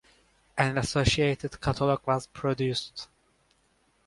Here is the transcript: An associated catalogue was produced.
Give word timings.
An 0.57 0.79
associated 0.79 1.61
catalogue 1.61 2.01
was 2.07 2.25
produced. 2.25 3.07